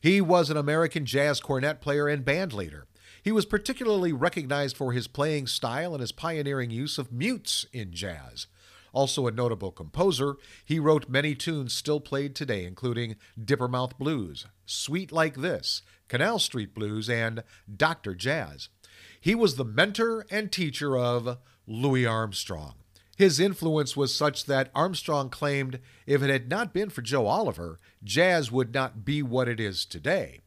He 0.02 0.22
was 0.22 0.50
an 0.50 0.58
American 0.58 1.06
jazz 1.06 1.40
cornet 1.40 1.82
player 1.82 2.08
and 2.08 2.24
band 2.24 2.54
leader. 2.54 2.88
He 3.24 3.32
was 3.32 3.46
particularly 3.46 4.14
recognized 4.14 4.78
for 4.78 4.94
his 4.94 5.08
playing 5.08 5.48
style 5.48 5.94
and 5.94 6.02
his 6.02 6.12
pioneering 6.12 6.72
use 6.72 6.98
of 6.98 7.12
mutes 7.12 7.66
in 7.74 7.92
jazz. 7.92 8.48
Also 8.94 9.28
a 9.28 9.32
notable 9.32 9.72
composer, 9.72 10.38
he 10.64 10.80
wrote 10.80 11.10
many 11.10 11.36
tunes 11.36 11.74
still 11.74 12.00
played 12.00 12.36
today, 12.36 12.66
including 12.66 13.16
Dippermouth 13.40 13.98
Blues, 13.98 14.46
Sweet 14.66 15.12
Like 15.12 15.36
This, 15.36 15.82
Canal 16.08 16.40
Street 16.40 16.74
Blues, 16.74 17.10
and 17.10 17.44
Dr. 17.74 18.16
Jazz. 18.16 18.70
He 19.20 19.36
was 19.36 19.56
the 19.56 19.66
mentor 19.66 20.26
and 20.32 20.52
teacher 20.52 20.98
of 20.98 21.38
Louis 21.68 22.06
Armstrong. 22.06 22.76
His 23.18 23.40
influence 23.40 23.98
was 23.98 24.14
such 24.14 24.46
that 24.46 24.70
Armstrong 24.76 25.30
claimed 25.32 25.80
if 26.06 26.22
it 26.22 26.30
had 26.30 26.50
not 26.50 26.72
been 26.72 26.92
for 26.92 27.02
Joe 27.02 27.26
Oliver, 27.26 27.80
jazz 28.04 28.52
would 28.52 28.76
not 28.76 29.04
be 29.04 29.24
what 29.24 29.48
it 29.48 29.60
is 29.60 29.86
today. 29.86 30.42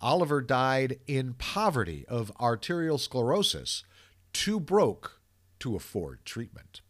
Oliver 0.00 0.40
died 0.40 0.98
in 1.06 1.34
poverty 1.34 2.04
of 2.08 2.32
arterial 2.40 2.98
sclerosis, 2.98 3.84
too 4.32 4.58
broke 4.58 5.20
to 5.60 5.76
afford 5.76 6.24
treatment. 6.24 6.80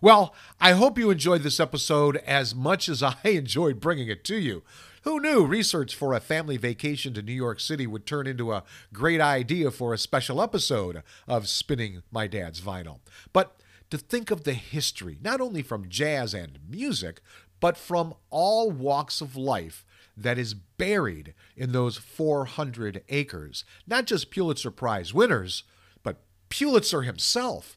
Well, 0.00 0.34
I 0.58 0.72
hope 0.72 0.96
you 0.96 1.10
enjoyed 1.10 1.42
this 1.42 1.60
episode 1.60 2.16
as 2.18 2.54
much 2.54 2.88
as 2.88 3.02
I 3.02 3.16
enjoyed 3.24 3.78
bringing 3.78 4.08
it 4.08 4.24
to 4.24 4.36
you. 4.36 4.62
Who 5.02 5.20
knew 5.20 5.44
research 5.44 5.94
for 5.94 6.14
a 6.14 6.20
family 6.20 6.56
vacation 6.56 7.12
to 7.12 7.22
New 7.22 7.34
York 7.34 7.60
City 7.60 7.86
would 7.86 8.06
turn 8.06 8.26
into 8.26 8.52
a 8.52 8.64
great 8.94 9.20
idea 9.20 9.70
for 9.70 9.92
a 9.92 9.98
special 9.98 10.40
episode 10.40 11.02
of 11.28 11.46
Spinning 11.46 12.02
My 12.10 12.26
Dad's 12.26 12.62
Vinyl? 12.62 13.00
But 13.34 13.60
to 13.90 13.98
think 13.98 14.30
of 14.30 14.44
the 14.44 14.54
history, 14.54 15.18
not 15.20 15.40
only 15.40 15.62
from 15.62 15.88
jazz 15.88 16.32
and 16.32 16.58
music, 16.68 17.20
but 17.60 17.76
from 17.76 18.14
all 18.30 18.70
walks 18.70 19.20
of 19.20 19.36
life 19.36 19.84
that 20.16 20.38
is 20.38 20.54
buried 20.54 21.34
in 21.56 21.72
those 21.72 21.96
400 21.96 23.02
acres. 23.08 23.64
Not 23.86 24.06
just 24.06 24.30
Pulitzer 24.30 24.70
Prize 24.70 25.14
winners, 25.14 25.64
but 26.02 26.22
Pulitzer 26.48 27.02
himself. 27.02 27.76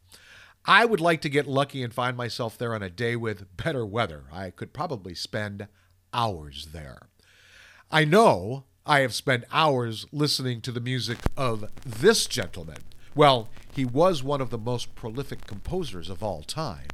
I 0.66 0.86
would 0.86 1.02
like 1.02 1.22
to 1.22 1.30
get 1.30 1.48
lucky 1.48 1.84
and 1.84 1.94
find 1.94 2.16
myself 2.16 2.58
there 2.58 2.74
on 2.74 2.82
a 2.82 2.90
day 2.90 3.16
with 3.16 3.58
better 3.58 3.86
weather. 3.86 4.26
I 4.32 4.50
could 4.50 4.74
probably 4.74 5.14
spend 5.14 5.68
hours 6.14 6.70
there. 6.72 7.10
I 7.92 8.06
know 8.06 8.64
I 8.86 9.00
have 9.00 9.14
spent 9.14 9.44
hours 9.52 10.06
listening 10.12 10.62
to 10.62 10.72
the 10.72 10.80
music 10.80 11.18
of 11.36 11.66
this 11.86 12.28
gentleman. 12.28 12.78
Well, 13.16 13.50
he 13.72 13.86
was 13.86 14.24
one 14.24 14.42
of 14.42 14.50
the 14.50 14.58
most 14.58 14.96
prolific 14.96 15.46
composers 15.46 16.10
of 16.10 16.24
all 16.24 16.42
time. 16.42 16.88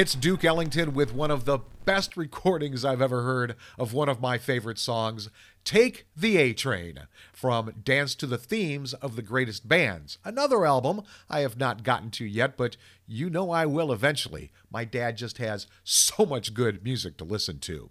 It's 0.00 0.14
Duke 0.14 0.46
Ellington 0.46 0.94
with 0.94 1.12
one 1.12 1.30
of 1.30 1.44
the 1.44 1.58
best 1.84 2.16
recordings 2.16 2.86
I've 2.86 3.02
ever 3.02 3.22
heard 3.22 3.54
of 3.78 3.92
one 3.92 4.08
of 4.08 4.18
my 4.18 4.38
favorite 4.38 4.78
songs, 4.78 5.28
Take 5.62 6.06
the 6.16 6.38
A 6.38 6.54
Train, 6.54 7.00
from 7.34 7.74
Dance 7.84 8.14
to 8.14 8.26
the 8.26 8.38
Themes 8.38 8.94
of 8.94 9.14
the 9.14 9.20
Greatest 9.20 9.68
Bands. 9.68 10.16
Another 10.24 10.64
album 10.64 11.02
I 11.28 11.40
have 11.40 11.58
not 11.58 11.82
gotten 11.82 12.10
to 12.12 12.24
yet, 12.24 12.56
but 12.56 12.78
you 13.06 13.28
know 13.28 13.50
I 13.50 13.66
will 13.66 13.92
eventually. 13.92 14.52
My 14.70 14.86
dad 14.86 15.18
just 15.18 15.36
has 15.36 15.66
so 15.84 16.24
much 16.24 16.54
good 16.54 16.82
music 16.82 17.18
to 17.18 17.24
listen 17.24 17.58
to. 17.58 17.90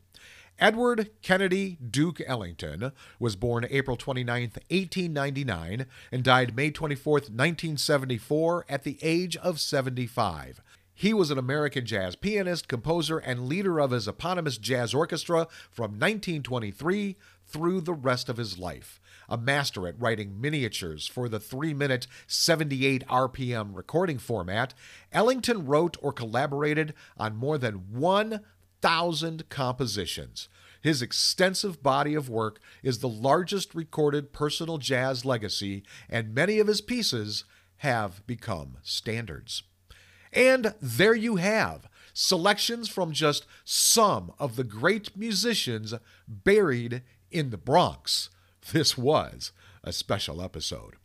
Edward 0.58 1.12
Kennedy 1.22 1.78
Duke 1.78 2.22
Ellington 2.26 2.92
was 3.20 3.36
born 3.36 3.68
April 3.70 3.96
29, 3.96 4.42
1899, 4.42 5.86
and 6.12 6.24
died 6.24 6.56
May 6.56 6.72
24, 6.72 7.14
1974, 7.14 8.66
at 8.68 8.84
the 8.84 8.98
age 9.04 9.38
of 9.38 9.60
75. 9.60 10.62
He 11.00 11.14
was 11.14 11.32
an 11.32 11.38
American 11.38 11.86
jazz 11.86 12.18
pianist, 12.18 12.68
composer, 12.68 13.20
and 13.20 13.48
leader 13.48 13.80
of 13.80 13.92
his 13.92 14.06
eponymous 14.06 14.58
jazz 14.58 14.94
orchestra 14.94 15.48
from 15.72 15.92
1923 15.92 17.16
through 17.48 17.80
the 17.80 17.94
rest 17.94 18.28
of 18.28 18.36
his 18.36 18.58
life. 18.60 19.00
A 19.30 19.38
master 19.38 19.88
at 19.88 19.98
writing 19.98 20.42
miniatures 20.42 21.08
for 21.08 21.30
the 21.30 21.40
3 21.40 21.74
minute 21.74 22.06
78 22.28 23.08
RPM 23.08 23.74
recording 23.74 24.18
format, 24.18 24.74
Ellington 25.14 25.66
wrote 25.66 25.96
or 26.02 26.12
collaborated 26.12 26.94
on 27.16 27.38
more 27.38 27.58
than 27.58 27.94
1,000 27.94 29.48
compositions. 29.48 30.50
His 30.82 31.02
extensive 31.02 31.82
body 31.82 32.14
of 32.14 32.28
work 32.28 32.60
is 32.84 33.00
the 33.00 33.08
largest 33.08 33.74
recorded 33.74 34.34
personal 34.34 34.78
jazz 34.78 35.24
legacy, 35.24 35.84
and 36.10 36.36
many 36.36 36.60
of 36.60 36.68
his 36.68 36.82
pieces 36.82 37.46
have 37.78 38.28
become 38.28 38.80
standards. 38.84 39.64
And 40.32 40.76
there 40.82 41.16
you 41.16 41.38
have 41.38 41.88
selections 42.14 42.90
from 42.90 43.14
just 43.14 43.46
some 43.64 44.34
of 44.40 44.56
the 44.56 44.64
great 44.64 45.16
musicians 45.16 45.94
buried 46.28 47.02
in 47.32 47.50
the 47.50 47.58
Bronx. 47.58 48.30
This 48.72 48.98
was 48.98 49.52
a 49.84 49.94
special 49.94 50.42
episode. 50.42 50.96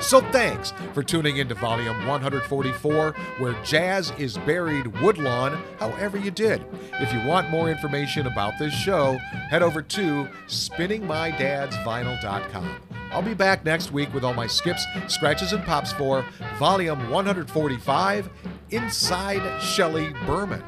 So 0.00 0.20
thanks 0.20 0.72
for 0.92 1.02
tuning 1.02 1.38
into 1.38 1.54
volume 1.54 2.06
144, 2.06 3.12
where 3.38 3.56
jazz 3.64 4.12
is 4.18 4.36
buried 4.38 5.00
Woodlawn, 5.00 5.60
however 5.78 6.18
you 6.18 6.30
did. 6.30 6.62
If 7.00 7.10
you 7.12 7.26
want 7.26 7.50
more 7.50 7.70
information 7.70 8.26
about 8.26 8.58
this 8.58 8.74
show, 8.74 9.16
head 9.48 9.62
over 9.62 9.80
to 9.82 10.28
spinningmydadsvinyl.com. 10.46 12.80
I'll 13.10 13.22
be 13.22 13.34
back 13.34 13.64
next 13.64 13.90
week 13.90 14.12
with 14.12 14.22
all 14.22 14.34
my 14.34 14.46
skips, 14.46 14.84
scratches, 15.08 15.54
and 15.54 15.64
pops 15.64 15.92
for 15.92 16.26
volume 16.58 17.08
145 17.10 18.28
Inside 18.70 19.62
Shelley 19.62 20.12
Berman. 20.26 20.62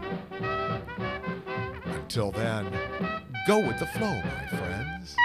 Until 1.84 2.30
then, 2.30 2.66
go 3.46 3.58
with 3.58 3.78
the 3.78 3.86
flow, 3.86 4.22
my 4.22 4.46
friends. 4.48 5.16